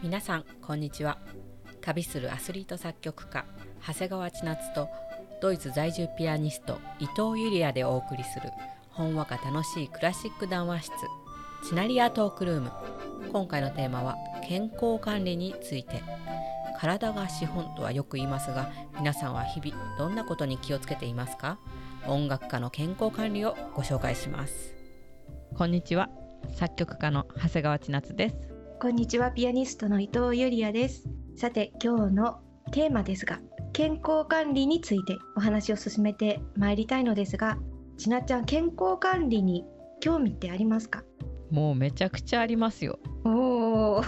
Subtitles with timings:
[0.00, 1.18] 皆さんこんにちは。
[1.80, 3.44] 旅するアスリート作曲家
[3.84, 4.88] 長谷川千夏と
[5.42, 8.50] ドイツ在住ピアニスト伊藤ゆりやでお送りする
[8.90, 10.92] ほんわか楽しいクラシック談話室
[11.68, 12.70] チナリアトークルーム。
[13.32, 14.14] 今回のテーマは
[14.46, 16.00] 健康管理について。
[16.78, 21.58] 体が資本とはよく言いますが皆さんは日々どんなことに気をつけていますか？
[22.06, 24.76] 音楽家の健康管理をご紹介します。
[25.56, 26.08] こんにちは。
[26.54, 28.36] 作曲家の長谷川千夏です。
[28.80, 31.08] こんにちは、ピアニストの伊藤ゆりやです。
[31.36, 32.40] さて、今日の
[32.72, 33.40] テーマですが、
[33.72, 37.58] 健康管理についてお話を進めてまいりたいのですが、
[37.96, 39.64] ちなちゃん、健康管理に
[40.00, 41.02] 興味ってありますか？
[41.50, 42.98] もうめちゃくちゃありますよ。
[43.24, 44.02] おお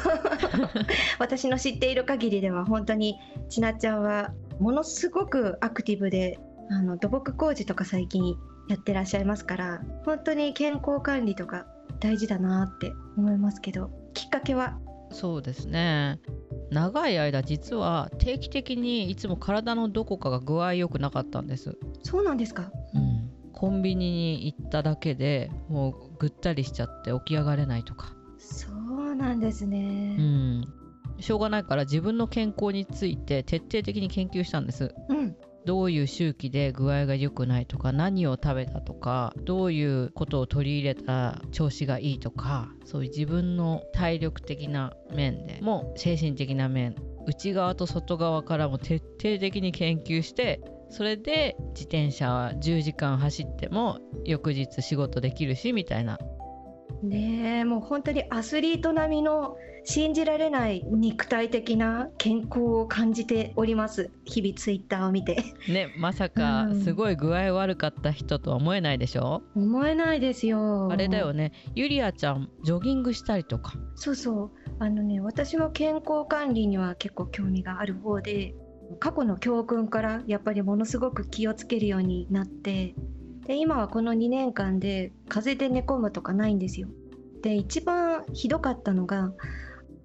[1.18, 3.16] 私の知っている限りでは本当に
[3.48, 6.38] ちなちゃんはものすごくアクティブで
[6.70, 8.36] あの土木工事とか最近
[8.68, 11.66] やってらっしゃいますから本当に健康管理とか
[11.98, 14.78] 大事だなって思いますけどきっかけは？
[15.12, 16.20] そうですね。
[16.70, 21.76] 長い間実は定期的にいつも体のどこかが具合良くなかったんです。
[22.02, 28.14] そうなんですか、うん、コンビニに行っただけでもうぐったりしちゃって起き上がれないとか。
[28.38, 30.16] そうなんですね。
[30.18, 30.74] うん。
[31.18, 46.94] しょうがないから自分の健康について徹底的に研究したんです、うん、どういう周期で具合が良くないとか何を食べたとかどういうことを取り入れた調子がいいとかそういう自分の体力的な面でも精神的な面
[47.26, 56.18] 内側と外側からも徹底的に研究してそれで自転車は10時間走っても翌日仕事できるしみたいな
[57.02, 64.10] ねえもう本当にアスリート並みの信じられない肉体的な健康を感じております。
[64.26, 65.42] 日々ツイッターを見て。
[65.68, 70.90] ねまさかすごい具合悪かった人とは思えないでしょ、うん、思えないですよ。
[70.92, 71.52] あれだよね。
[71.74, 73.72] ゆりあちゃんジョギングしたりとか？
[73.94, 74.50] そうそう。
[74.78, 78.54] あのね私も健康管理には結構興味がある方で
[78.98, 82.94] 過去の教訓からやっぱりものすごく気をつけるようになって
[83.50, 86.86] で今はこの2年間で風邪で寝込むとかないんですよ。
[87.42, 89.32] で一番ひどかったのが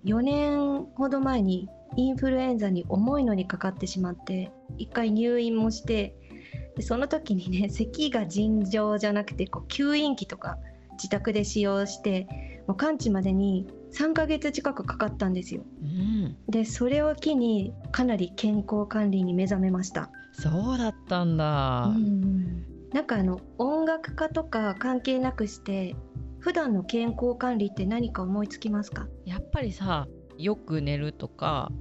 [0.04, 6.16] 4年ほど前にインフルエンザに重いのにかかってしまって1回入院もして
[6.76, 10.58] でその時にね 咳が尋常じゃなくてこう吸引器とか
[10.94, 20.10] 自宅で使用してもう完治までに3ヶ月近くかかったんですよ、うん、でそれを機にかなり健康管理に目覚めました。
[20.34, 25.98] そうだったんだ、うん、なんかあの音楽家とか関係なくして
[26.40, 29.10] 普段の健康管理って何か思いつきますか？
[29.26, 30.08] やっぱりさ
[30.38, 31.74] よく寝るとか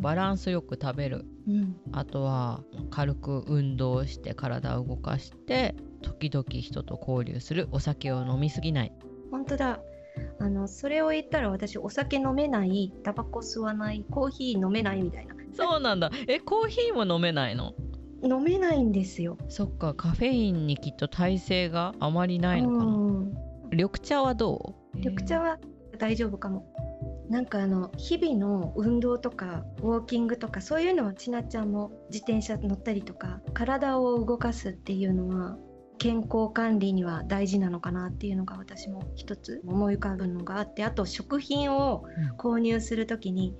[0.00, 7.68] バランスよく食べる、うん、あとは軽く運動して体を動かして時々人と交流する。
[7.70, 8.92] お酒を飲みすぎない。
[9.30, 9.78] 本当だ。
[10.40, 15.36] あのそれを言ったら私お酒飲めないタバコ吸わないコーヒー飲めないみたいな。
[15.54, 16.10] そうなんだ。
[16.26, 17.74] えコーヒーも飲めないの？
[18.22, 19.38] 飲めないんですよ。
[19.48, 23.32] そっかカフェインにきっと耐性があまりないのかな、うん。
[23.70, 24.96] 緑茶はどう？
[24.96, 25.58] 緑茶は
[25.98, 26.66] 大丈夫かも。
[27.28, 35.58] なんかあの日々の運動とかウォーキングとかそういうのはちなちゃんも自転車乗ったりとか体を動かすっていうのは
[35.98, 42.04] 健康管理には大事なのかなっていうのが私も一つ思い浮かぶのがあってあと食品を
[42.38, 43.54] 購入する時に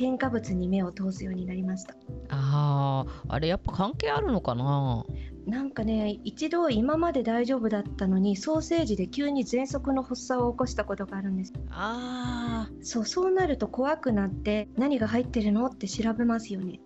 [0.00, 1.94] 添加物に目を通すようになりました。
[2.30, 5.04] あーあれやっぱ関係あるのかな？
[5.46, 11.52] なんかね一度今まで大丈夫だったのにソーセージで急に喘息の発作を起こしたことがあるんです。
[11.70, 16.80] あそうそうなると怖くなって何が入ってるのって調べますよね。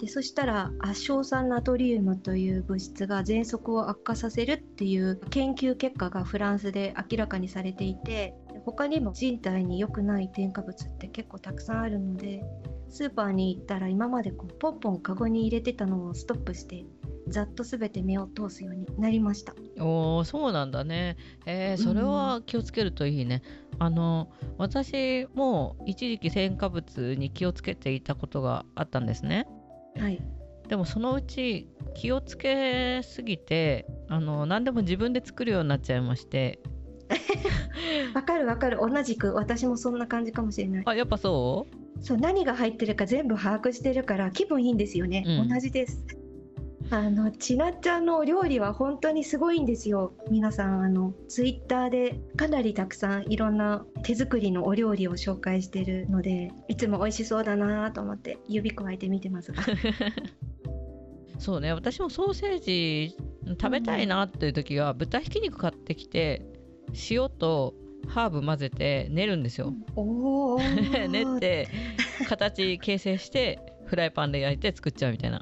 [0.00, 12.42] でそしたら亜硝酸ナトリウムという物質が喘息を悪化させるっていう研究結果がフランスで明らかにされていて他にも人体に良くない添加物って結構たくさんあるので
[12.88, 16.84] スーパーに行ったら今までこうポンポンカゴに入れてたのをストップして
[17.28, 19.54] ざっと全て目を通すようになりました。
[19.78, 21.16] おーそうなんだね。
[21.46, 23.42] えー、それは気をつけるといいね、
[23.72, 29.46] うん、あの私も一時期添加物に気をつけていたことがあったんですね。
[29.98, 30.22] はい。
[30.68, 36.60] でもそのうち気をつけすぎてあの何でも自分で作るようになっちゃいまして
[38.14, 38.78] わかるわかる。
[38.80, 40.82] 同じく私もそんな感じかもしれない。
[40.86, 41.66] あやっぱそ
[42.00, 42.04] う？
[42.04, 46.04] そう何が入ってるか全部把握してるから気分いいんですよね、うん、同じです。
[46.90, 50.12] あのちなちゃんのお料理は本当にすごいんですよ。
[50.30, 59.62] 皆さんあのツイッターでかなりたくさんいろんな手作りのお料理を紹介してるのでいつも美味しそうだなと思って指くわえて見てますが。
[61.38, 63.16] そうね私もソーセージ
[63.60, 66.42] 食べたいなっていう時は豚ひき肉買ってきて
[67.10, 67.74] 塩と
[68.08, 69.72] ハーブ混ぜて練るんですよ。
[69.96, 70.58] おお
[71.10, 71.68] 練って
[72.28, 75.40] 形形成してフライパンで焼いて作っちゃうみたいな。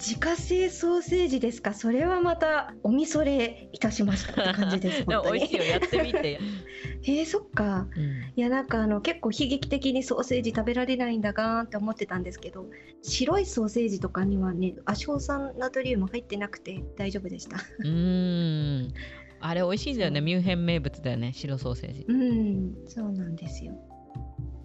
[0.00, 1.74] 自家製ソーセージですか？
[1.74, 6.38] それはまたおみそれいたしましたって感じです本当に 美味しいよやってみて。
[7.02, 8.02] えー、そっかうん
[8.36, 12.66] いやなんかあの結構悲劇的にソーセージ食べられないんだがーって思ってたんですけど
[13.02, 17.56] 白いソーセージとかにはね亜硝酸ナトリウム入ってなくて大丈夫でした？
[17.56, 18.92] うーん。
[19.40, 20.20] あれ美味しいんだよね。
[20.20, 21.32] ミュンヘン名物だよね。
[21.32, 22.06] 白ソーセージ。
[22.08, 23.74] うんそうなんですよ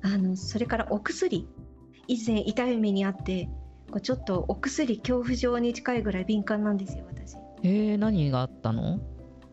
[0.01, 1.47] あのそれからお薬
[2.07, 3.49] 以前痛い目にあって
[3.89, 8.99] こうちょっとお薬恐怖症に近いぐらい敏感なんですよ私えー、何があったの？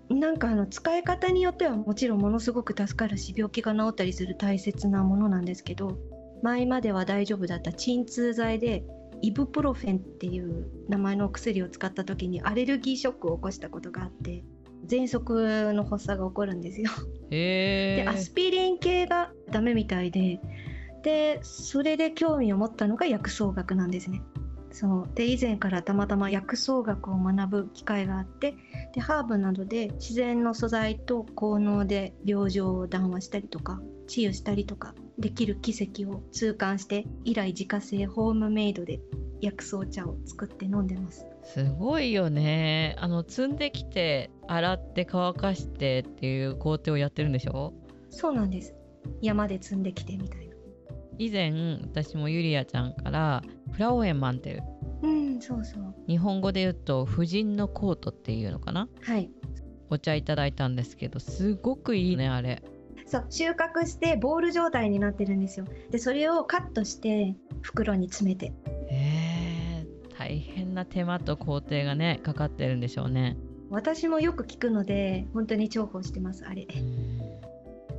[0.08, 5.98] なんかあの使い方によってはもちろんものすごく助かるし病気が治ったりする大切なものなんですけど
[6.42, 8.82] 前までは大丈夫だった鎮痛剤で
[9.22, 14.42] イブプロフェンっていう名前のお薬を使った時にアレルギーショックを起こしたことがあって
[14.86, 16.90] 喘息の発作が起こるんですよ。
[17.30, 20.40] えー、でアスピリン系がダメみたいで
[21.02, 24.22] でそれで興味を持ったのが薬草学なんですね。
[24.72, 28.54] そうで以前からたまたま薬草学を学ぶ機会があって
[28.94, 39.00] でハーブなどで自然の素材と効能で病状を談話したりとか治癒したりとかできる奇跡を痛感して以来自家製ホームメイドで
[39.40, 41.26] 薬草茶を作って飲んでます。
[41.42, 42.96] すごいよね。
[42.98, 47.72] あの積んできて洗って乾かしてっていう工程をやってるんでしょ？
[48.08, 48.74] そうなんです。
[49.22, 50.54] 山で積んできてみたいな。
[51.18, 53.42] 以前私もゆりあちゃんから
[53.72, 54.62] フラオエンマンテル
[55.02, 55.94] うんそうそう。
[56.06, 58.88] 日本語で言うと婦人のコートっていうのかな？
[59.02, 59.30] はい。
[59.90, 62.62] お茶いただいたんですけどすごくいいねあれ。
[63.06, 65.66] そう収穫してボール状態になってるんですよ。
[65.90, 68.52] でそれをカットして袋に詰めて。
[68.66, 68.79] えー、
[70.30, 73.36] 大変な手間と工程がねかかってるんでしょうね。
[73.68, 76.68] 私もよく聞くので本当に重宝してますあれ。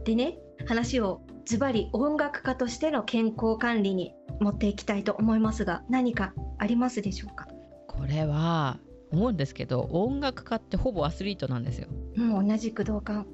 [0.05, 7.49] でね話をズバリ音楽家としての健康管理に持っていきたいと思いますが何かありますでしょうか？
[7.89, 8.79] これは
[9.11, 11.89] 思うんですけど音楽家ってほぼアスリートなんですよ。
[12.15, 13.27] もう同じく同感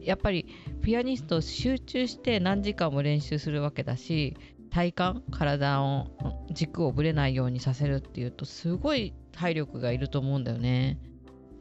[0.00, 0.46] やっぱり
[0.82, 4.36] ピアニスト集中して何時間も練習するわけだし
[4.70, 6.06] 体幹体を
[6.50, 10.98] 軸をぶれないようにさせるっていうとすごい体力がいると思うんだよね。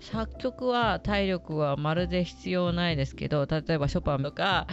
[0.01, 4.65] 作曲は体力はまるで必要ないですけど例えばショパンとか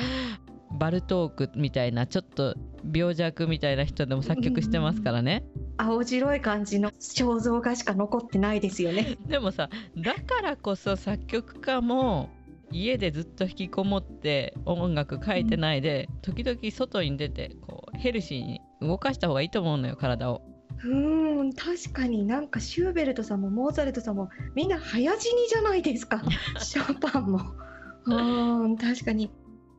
[0.79, 2.55] バルトークみたいなちょっと
[2.95, 5.45] 病弱みたいな人でも作曲してますからね。
[5.79, 9.69] 青白い感じの肖像画しか残ってないですよねでもさ
[9.99, 12.31] だからこそ作曲家も
[12.71, 20.43] 家でずっと引きこもって音楽書いてないで、時々外に出てこうヘルシーに動かした方がいいと思うのよ体を。
[20.85, 26.23] うーん確かになんかシューベルトさんもモーツァルトさんもみんな早死にじゃないですか
[26.61, 27.41] ショパンも
[28.07, 29.31] うーん確かに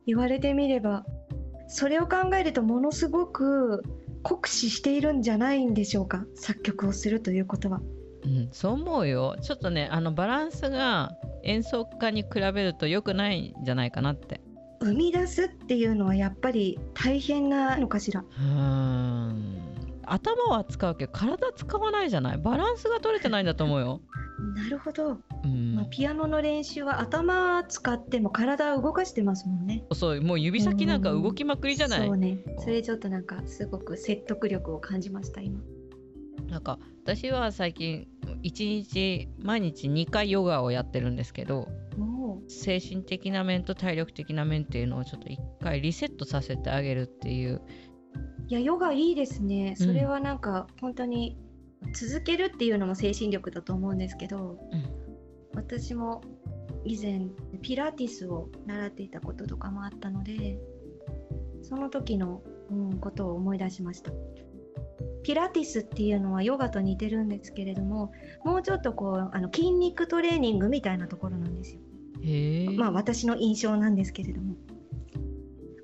[0.06, 1.04] 言われてみれば
[1.68, 3.84] それを考えるとものすごく
[4.22, 7.80] 酷使しているんじゃないんでしょうか作曲をするということは
[8.24, 11.12] うん、そう思うよちょっとねあのバランスが
[11.44, 14.40] 演奏家に比べると良くないんじゃないかなって。
[14.80, 18.20] 生み出すっていうのはやっぱり大変なのかしら？
[18.20, 19.58] うーん。
[20.10, 22.38] 頭は使うけど体使わないじゃない？
[22.38, 24.00] バランスが取れてないんだと思うよ。
[24.54, 25.74] なるほど、うん。
[25.74, 29.84] まあ、ピアノの練習は頭使っても体を動かしてますもんね。
[29.92, 32.06] そうもう指先なんか動きまくりじゃない？
[32.06, 32.38] そうね。
[32.58, 35.60] それちょっとなんかすごく説得力を感じました今。
[36.48, 38.08] なんか私は最近
[38.42, 41.68] 1日毎日2回ヨガをやってるんですけども
[42.48, 47.62] 精神的な面と体力的な面っていうのをちょっと1回リセットさせてあげるっていうう。
[48.48, 49.76] いやヨガいいですね。
[49.78, 49.86] うん。
[49.86, 51.38] それはなんか本当に
[51.94, 54.98] 続けるっていうのも精神力だと思うんですけど、うん。
[55.54, 56.22] 私も
[56.84, 57.20] 以前
[57.62, 60.58] ピラティスを習っていたこととかもあったので
[61.62, 64.12] その時の、うん、ことを思い出しました。
[65.22, 68.12] ピラティスっていうのはヨガと似てるんですけれども
[68.44, 71.80] もうちょっとこうあの筋肉トレーニングみたいなところなんですよ
[72.76, 74.56] まあ私の印象なんですけれども。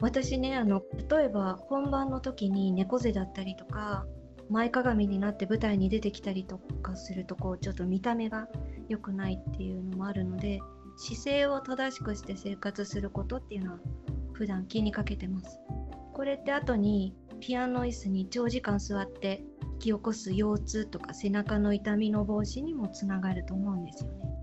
[0.00, 4.04] 私ねあの例えば本番の時に猫背だったりとか
[4.50, 8.48] 前かがみになって舞台に出てきたりとかするとこうちょっと見た目が
[8.88, 10.60] 良くないっていうのもあるので
[10.96, 13.78] 姿勢を正しくして生活することっていうのは
[14.32, 15.58] 普段気にかけてます。
[16.12, 19.42] これって後にピアノ椅子に長時間座って
[19.74, 24.33] 引き起こす腰痛とか背中の痛みの防止にもつながると思うんですよね。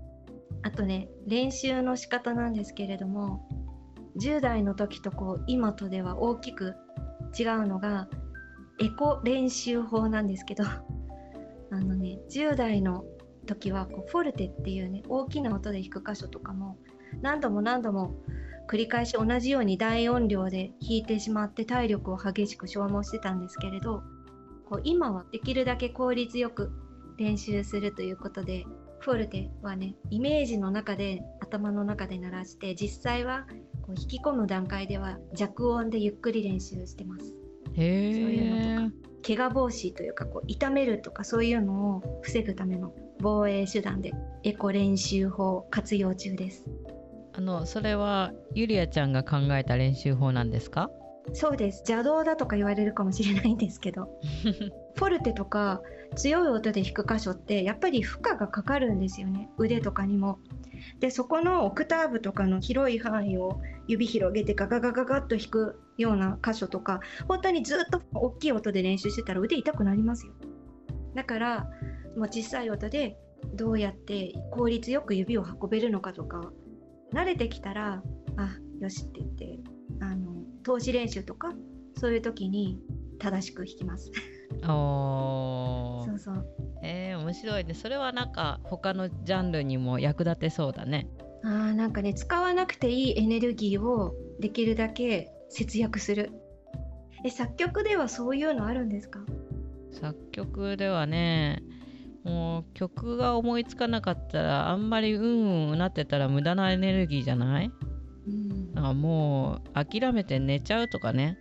[0.62, 3.48] あとね練習の仕方なんですけれども
[4.20, 6.74] 10代の時とこう今とでは大きく
[7.38, 8.08] 違うのが
[8.78, 10.64] エコ練習法なんですけど
[11.70, 13.04] あのね10代の
[13.46, 16.78] 時はこうフォルテっていうね大きな音で弾く箇所とかも
[17.20, 18.14] 何度も何度も
[18.68, 24.02] 繰り返し同じように大音量で弾いてしまって体力を激しく消耗してたんですけれど
[24.68, 26.70] こう今はできるだけ効率よく
[27.18, 28.64] 練習するということで
[29.02, 33.46] フォルテはねイメージの中で頭の中で鳴らして実際は
[33.82, 37.34] こう引き込む段階では弱音でゆっくり練習してます。
[37.74, 44.12] へそういうえのと怪我防止というかこう痛めるとかそういうのを防ぐための防衛手段で
[44.44, 46.64] エコ練習法活用中です。
[47.34, 50.90] あのそれはゆりあちゃんが考えた練習法なんですか？
[51.32, 54.20] そうです邪道だとか言われるかもしれないんですけど
[54.96, 55.80] フォルテとか
[56.16, 60.38] 強い音で弾く箇所ってやっぱり負荷がかかるんですよね腕とかにも。
[60.98, 70.32] でそこのオクターブとかの広い範囲を指広げてガガガガガッと弾くような箇所とか本当にずっと大きい音で練習してたら腕痛くなりますよ。
[71.14, 71.70] だから
[72.16, 73.16] もう小さい音で
[73.54, 76.52] どうやって効率よく指を運べるのかとか
[77.12, 78.02] 慣れてきたら
[78.36, 79.58] あよしって言って
[80.00, 80.31] あの
[80.62, 81.52] 投資練習とか
[81.96, 82.78] そういう時に
[83.18, 84.10] 正しく弾きます。
[84.64, 86.46] おーそうそう。
[86.82, 91.08] えー、面白いねそれはなんか他のジャンルにも役立てそうだね
[91.44, 96.30] あーなんかね使わなくていいエネルギーをできるだけ節約する。
[97.24, 99.20] え作曲ではそういうのあるんですか？
[99.92, 101.62] 作曲ではね
[102.24, 107.70] もう曲が思いつかなかったらあんまりうんうんなってたら無駄なエネルギーじゃない？
[108.82, 111.38] からもう諦めて寝ちゃうとかね。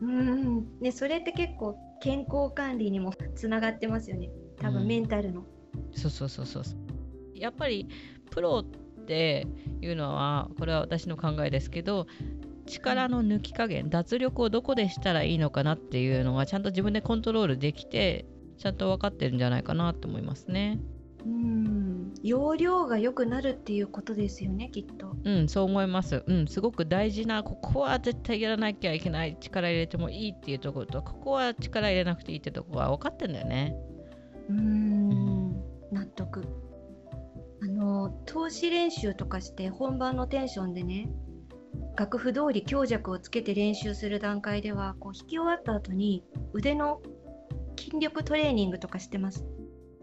[0.00, 0.66] うん。
[0.80, 4.30] ねそれって結構健康管理にもつながってますよね。
[4.60, 4.74] 多うん。
[4.74, 5.44] 分メンタルの。
[5.92, 6.64] そうそうそうそう。
[7.34, 7.88] やっぱり
[8.30, 9.46] プロって
[9.80, 12.06] いうのはこれは私の考えですけど
[12.66, 18.26] 力の抜き加減脱力をどこでしたらいいのかなっていうのがちゃんと自分でコントロールできて
[18.58, 20.78] ちゃんと分かってるんじゃないかなと思いますね。
[21.24, 21.61] うん
[22.22, 25.16] 容量が良くなるっていうことですよねきっと。
[25.24, 26.22] うん、そう思います。
[26.26, 33.76] うん、すごく大事な、ここは絶対やらなきゃいけない、力入れてもいいっていうところと、ここは力入れなくていいってところは分かってんだよね。
[34.48, 35.52] うん
[35.90, 36.44] 納得。
[37.62, 41.08] あの投資練習とかして本番のテンションでね
[41.96, 47.00] 楽譜通り強弱をつけて練習する段階ではこう弾き終わった後に腕の
[47.78, 49.44] 筋力トレーニングとかしてます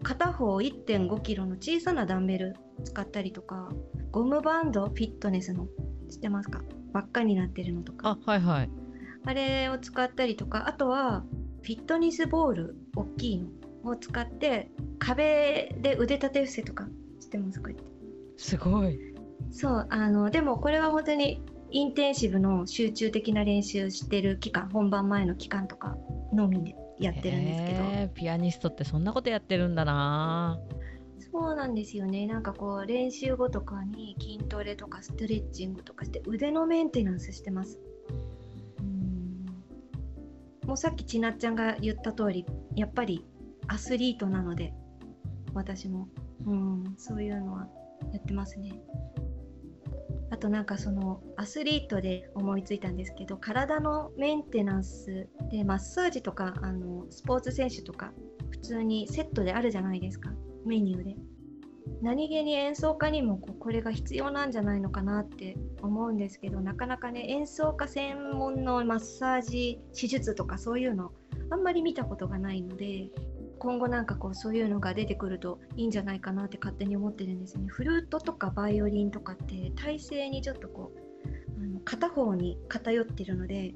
[0.03, 3.69] 片方1 5キロの小さなダンベル使ったりとか
[4.11, 5.67] ゴムバンドフィットネスの
[6.09, 6.61] 知ってますか？
[6.93, 8.17] 輪っかになってるのとか。
[8.25, 8.69] あ、はいはい。
[9.25, 11.23] あれを使ったりとかあとは
[11.61, 13.47] フィットネスボール大きいの
[13.83, 16.87] を使って壁で腕立て伏せとか
[17.19, 17.59] してます？
[17.59, 17.83] こうやって。
[18.37, 18.97] すごい。
[19.51, 25.95] そうあのでもこれは本当にインテンシブの集中的な練習してる期間本番前の期間とか
[26.33, 30.59] のみでやってるんですけど、へーピアニストってそんなことやってるんだな。
[31.31, 32.25] そうなんですよね。
[32.27, 37.79] なんかこう練習後とかに筋トレとかストレッチングとかして腕のメンテナンスしてます。
[38.79, 39.45] うん。
[40.65, 43.25] もうさっきちなっちゃんが言った通りやっぱり
[43.67, 44.73] アスリートなので
[45.53, 46.07] 私も。
[46.45, 47.67] うんそういうのは
[48.13, 48.81] やってますね
[50.31, 58.11] あとなんかそのアスリートで思いついたんですけど体のメンテナンスでマッサージとかあのスポーツ選手とか
[58.51, 60.29] 普通にセットであるじゃないですか。
[60.65, 61.15] メニューで。
[62.01, 71.11] 何気に演奏家にもこうこれが必要なんじゃないのかなって思うんですけどなかなかね演奏家専門のマッサージ手術とかそういうの
[71.49, 73.09] あんまり見たことがないので
[73.59, 77.67] 今後なんかこうそういうのが出てくるといいんじゃないかなって勝手に思ってるんですね。
[77.67, 83.73] フルートとかバイオリンとかって体勢にちょっとこうあの片方に偏ってるので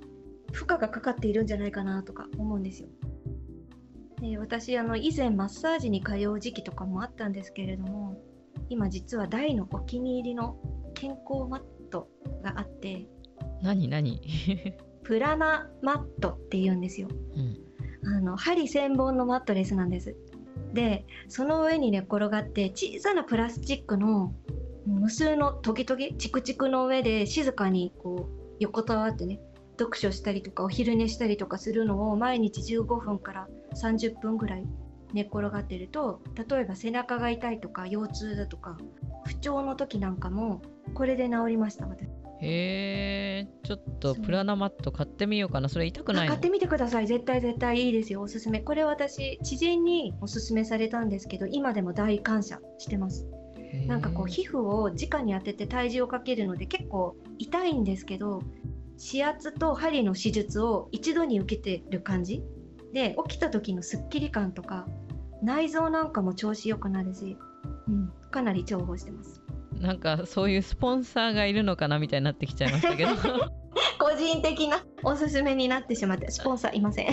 [0.54, 2.90] 負荷がかかっているんじゃないかなとか思うんですよ。
[4.22, 8.22] で私あの以前マッサージに通う時期とかもあったんですけれども
[8.70, 10.58] 今実は大のお気に入りの
[10.94, 11.62] 健康マッ
[11.92, 12.08] ト
[12.42, 13.06] があって
[13.62, 14.22] 何何？
[15.04, 17.10] プラナマットっていうんですよ。
[17.10, 17.63] うん。
[18.24, 20.16] の針千本のマットレスなんです。
[20.74, 24.34] でその上に寝転がって小さなプラスチックの
[24.86, 29.40] 無数のトゲトゲチクチクの上で静かにこう横たわってね
[29.80, 34.66] 読書したりとかお昼寝したりとかするのを毎日15分から30分ぐらい
[35.14, 38.78] 寝っ転がってると例えば背中が痛いとか腰痛だとか
[39.26, 40.62] 不調の時なんかも
[40.94, 42.23] これで治りました私。
[42.46, 45.70] へえ、ちょっとプラナマット買ってみようかな。
[45.70, 47.08] それ痛くない買ってみてください。
[47.08, 48.22] 絶対絶対いいですよ。
[48.22, 48.60] おすすめ。
[48.60, 53.26] これ私知人におすすめされたんですけど今でも大感謝してます。
[53.88, 58.44] なんかこう皮膚を直に当てて体重をかけるので結構痛いんですけど
[59.04, 62.44] 指圧と針の手術を一度に受けてる感じ。
[62.94, 64.86] で起きた時のスッキリ感とか
[65.42, 67.38] 内臓なんかも調子良くなるし、
[67.88, 69.43] うん、かなり重宝してます
[69.84, 73.12] なんかそういうスポンサーがいるのかなみたいになってきちゃいましたけど。
[74.00, 77.08] 個人的なおすすめになってしまってスポンサーいません。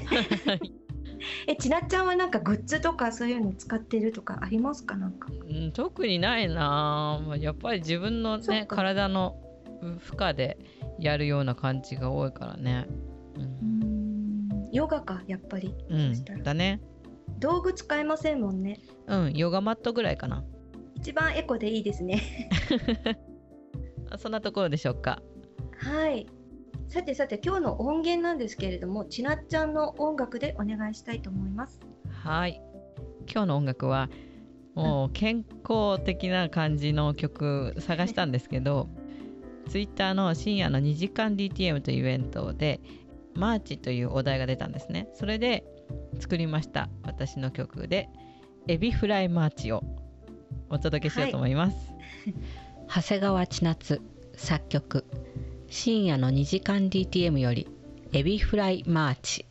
[1.47, 4.97] えちなっちゃんはなんかグッズとかそういうの使ってるとかありますか？
[4.97, 7.21] なんか、うん、特にないな。
[7.39, 9.37] やっぱり自分のね体の
[9.99, 10.59] 負荷で
[10.99, 12.87] やるような感じが多いからね、
[13.37, 16.81] うん、ヨガかやっぱり、うん、だね。
[17.39, 18.79] 道具使えませんもんね。
[19.07, 20.45] うんヨガマットぐらいかな
[21.01, 22.51] 一番エコでいいですね。
[24.19, 25.23] そんなところでしょうか
[25.79, 26.27] はい。
[26.89, 31.81] さてさて今日の音源なんですけれどもちなっちゃんの音楽でお願いしたいと思います。
[32.11, 32.61] はい。
[33.33, 34.11] 今日の音楽は
[34.75, 38.91] もう健康的な感じの曲探したんですけど、
[39.71, 42.79] ツイッターの深夜の2時間 DTM というイベントで
[43.35, 45.09] マーチというお題が出たんですね。
[45.15, 45.65] それで
[46.19, 48.11] 作りました私の曲で
[48.69, 49.83] エビフライマーチを
[50.71, 54.01] お届けしようと思います、はい、長谷川千夏
[54.37, 55.05] 作曲。
[55.69, 57.69] 深夜の2時間 DTM より
[58.13, 59.47] エビフライマーチ。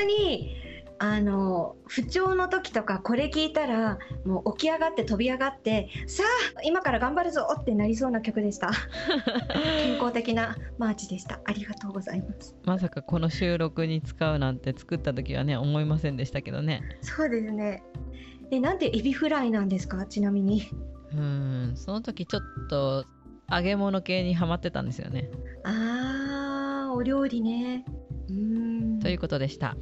[0.00, 0.56] 当に
[0.98, 6.22] あの不調の時とかこれ聞いたらもう起き上がって飛び上がってさ
[6.56, 8.70] あ今から頑張るぞってなりそうな曲でした。
[9.84, 11.40] 健康的なマーチでした。
[11.44, 12.56] ありがとうございます。
[12.64, 16.82] まさかこの収録に使うなんて作った時はね思いませんでしたけどね。
[17.02, 17.82] そうですね。
[18.50, 20.06] でなんでエビフライなんですか？
[20.06, 20.62] ちなみに。
[21.12, 23.04] うんその時ちょっと
[23.52, 25.30] 揚げ物系にはまってたんですよね。
[25.64, 27.84] あーお料理ね
[29.02, 29.68] ということでした。
[29.68, 29.74] は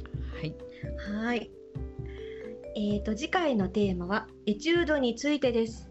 [0.43, 0.55] い。
[1.23, 1.51] はい。
[2.77, 5.89] えーと、次回のテーマはエチュードについてです。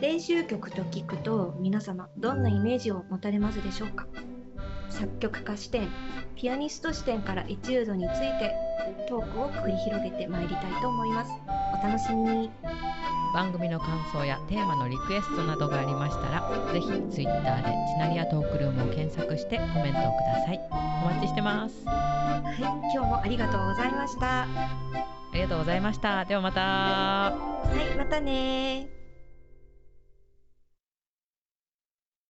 [0.00, 4.06] 練習曲と聞くと皆様どんなイメージを持たれますでしょうか？
[4.88, 5.88] 作曲家視点、
[6.36, 8.54] ピアニスト視点からエチュードについて
[9.08, 11.30] トークを繰り広げてまいりたいと思います。
[11.78, 12.50] お楽しみに。
[13.32, 20.60] 番組の感想やテーマのリクエストなどがありましたらぜひ Twitter でチナリアトークルームを検索してコメントをください。
[21.02, 21.84] お待ちしてます。
[21.86, 22.60] はい
[22.92, 24.42] 今日もありがとうございました。
[24.42, 24.46] あ
[25.32, 26.24] りがとうございました。
[26.24, 26.60] ではまた。
[26.60, 27.32] は
[27.94, 28.99] いまたね